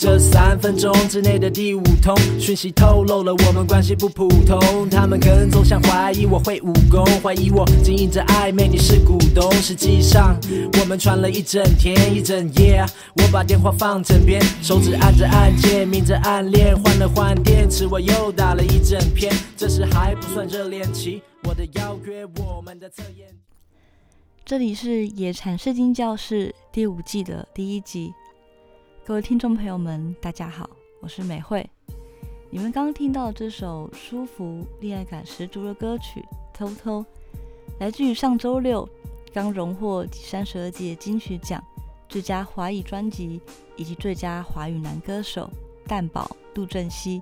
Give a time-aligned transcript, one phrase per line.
[0.00, 4.88] 这三分钟之内的第五通讯息透露了我们关系不普通。
[4.88, 9.50] 他们跟踪想怀疑我会武功，怀疑我经营着暧昧，你是股东。
[9.54, 10.38] 实际上
[10.80, 19.34] 我们传了一整天一整夜，我把电话放枕边，手指按着按键，明着暗恋，换了换电池，我又打了一整篇。
[19.56, 23.26] 这时还不算热恋期，我的邀约，我们的测验。
[24.44, 28.14] 这里是野禅试金教室第五季的第一集，
[29.08, 30.68] 各位听众朋友们，大家好，
[31.00, 31.66] 我是美惠。
[32.50, 36.20] 你们刚刚听到这首舒服、恋爱感十足的歌曲
[36.52, 37.00] 《偷偷》，
[37.80, 38.86] 来自于上周六
[39.32, 41.64] 刚荣获第三十二届金曲奖
[42.06, 43.40] 最佳华语专辑
[43.76, 45.48] 以及最佳华语男歌手
[45.86, 47.18] 蛋宝杜振熙。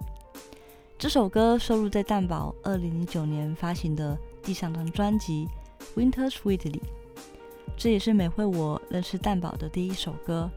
[0.99, 5.47] 这首歌收录在蛋宝二零零九年发行的第三张专辑
[5.97, 6.83] 《Winter Sweet》里。
[7.77, 10.51] 这也是美惠我认识蛋宝的第一首歌。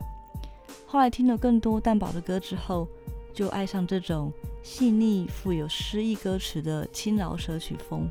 [0.91, 2.87] 后来听了更多蛋宝的歌之后，
[3.31, 8.09] 就爱上这种细腻、富有诗意歌词的轻饶舌曲风。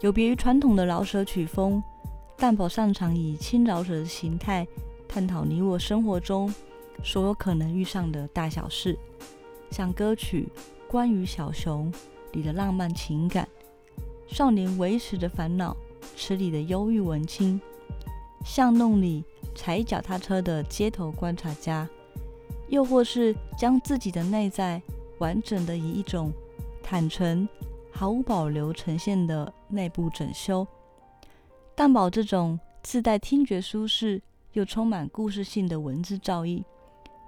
[0.00, 1.82] 有别于传统的饶舌曲风，
[2.38, 4.66] 蛋宝擅长以轻饶舌的形态
[5.06, 6.50] 探讨你我生活中
[7.04, 8.98] 所有可能遇上的大小事，
[9.70, 10.48] 像歌曲
[10.90, 11.92] 《关于小熊》
[12.32, 13.46] 里的浪漫情感，
[14.26, 15.76] 少年维持的烦恼
[16.16, 17.60] 词里的忧郁文青。
[18.42, 19.22] 巷弄里
[19.58, 21.86] 踩脚踏车的街头观察家，
[22.68, 24.80] 又或是将自己的内在
[25.18, 26.32] 完整的以一种
[26.80, 27.46] 坦诚、
[27.90, 30.64] 毫无保留呈现的内部整修。
[31.74, 36.62] 蛋堡这种自带听觉舒适又充满故事性的文字造诣，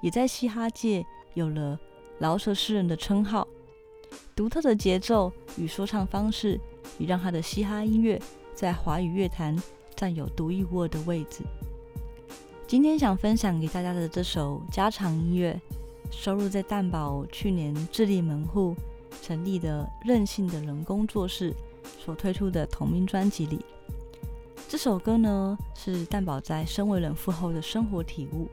[0.00, 1.76] 也在嘻哈界有了
[2.20, 3.44] 饶舌诗人的称号。
[4.36, 6.60] 独特的节奏与说唱方式，
[6.96, 8.22] 也让他的嘻哈音乐
[8.54, 9.60] 在华语乐坛。
[9.96, 11.42] 占有独一无二的位置。
[12.70, 15.60] 今天想分享给大家的这首家常音乐，
[16.12, 18.76] 收录在蛋宝去年自立门户
[19.20, 21.52] 成立的任性的人工作室
[21.98, 23.64] 所推出的同名专辑里。
[24.68, 28.46] 这首歌呢，是蛋宝在身为人父后的生活体悟。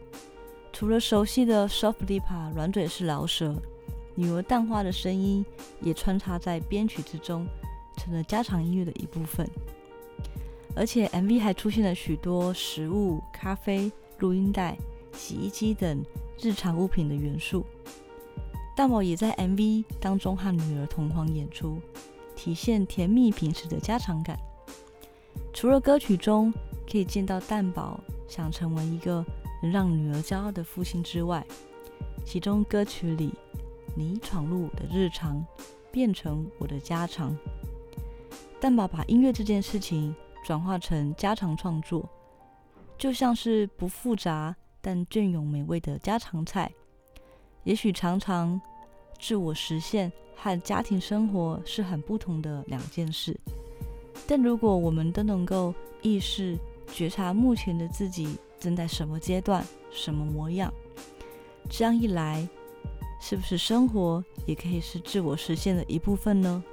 [0.74, 3.54] 除了熟悉的 soft lipa 软嘴式饶舌，
[4.16, 5.46] 女儿淡化的声音
[5.80, 7.46] 也穿插在编曲之中，
[7.98, 9.48] 成了家常音乐的一部分。
[10.76, 14.78] 而且 MV 还出现了许多食物、咖啡、录音带、
[15.14, 16.04] 洗衣机等
[16.40, 17.66] 日常物品的元素。
[18.76, 21.80] 蛋宝也在 MV 当中和女儿同框演出，
[22.36, 24.40] 体现甜蜜平时的家常感。
[25.54, 26.54] 除了歌曲中
[26.90, 29.26] 可以见到蛋宝想成为一个
[29.64, 31.46] 能让女儿骄傲的父亲之外，
[32.24, 33.34] 其中歌曲里
[33.96, 35.44] “你闯入我的日常，
[35.92, 37.36] 变成我的家常”，
[38.62, 40.16] 蛋宝把音乐这件事情。
[40.46, 42.08] 转化成家常创作，
[42.98, 46.72] 就像是不复杂但隽永美味的家常菜。
[47.64, 48.60] 也许常常
[49.20, 53.38] 自我实现和家庭生活是很不同的两件事，
[54.28, 56.58] 但如果我们都能够意识
[56.94, 60.74] 觉察目前的自己正在什么阶段、什么模样，
[61.70, 62.48] 这样一来，
[63.20, 66.64] 是不是生活也可以是自我实现的一部分呢？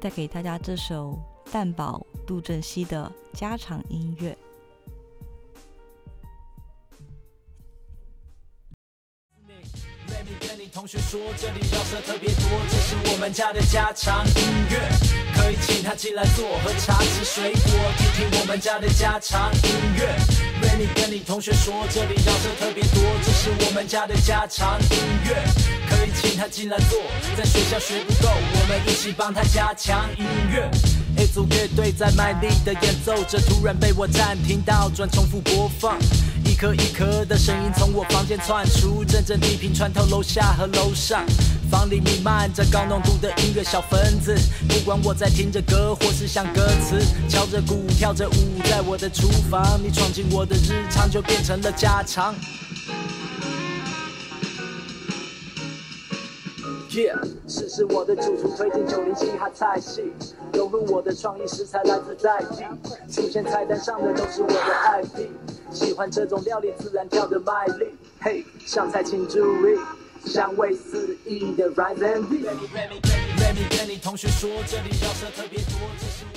[0.00, 1.18] 带给大家这首。
[1.50, 4.36] 蛋堡杜振熙的家常音乐。
[10.78, 14.78] 同学说这里绕舌特别多，这是我们家的家常音乐，
[15.34, 20.06] 可以请他进来坐，喝茶吃水果，听听我们家的家常音乐。
[20.62, 25.34] Rainy 跟你同学说这里绕舌特别多，这是我们家的家常音乐，
[25.90, 26.96] 可以请他进来坐，
[27.36, 30.70] 在学校学不够，我们一起帮他加强音乐。
[31.16, 35.98] A 组乐队在卖力的演奏着，突然被我暂停倒转重复播放。
[36.48, 41.22] 一颗一颗的声音从我房间窜出，阵阵地频穿透楼下和楼上。
[41.70, 44.34] 房里弥漫着高浓度的音乐小分子，
[44.66, 52.34] 不管我在听着歌或是想歌词，敲着鼓跳着舞，在我的厨房，你闯进我的日常就变成了家常。
[57.46, 60.10] 试试我的主厨推荐九零嘻哈菜系，
[60.54, 62.64] 融入我的创意食材来自在地，
[63.12, 65.28] 出现菜单上的都是我的 IP。
[65.70, 67.88] 喜欢这种料理自然跳的卖力，
[68.20, 69.38] 嘿，上菜请注
[69.68, 69.78] 意，
[70.24, 72.36] 香味四溢的 Rise and Be。
[72.48, 73.00] Remy Remy
[73.38, 76.27] Remy Remy 同学说这里饶舌特别多，这是。